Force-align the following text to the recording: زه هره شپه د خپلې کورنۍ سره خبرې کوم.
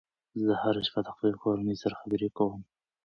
زه 0.43 0.53
هره 0.61 0.81
شپه 0.87 0.99
د 1.03 1.07
خپلې 1.15 1.35
کورنۍ 1.43 1.75
سره 1.83 1.99
خبرې 2.01 2.29
کوم. 2.37 2.61